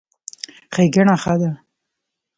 [0.73, 1.51] ښېګړه ښه ده.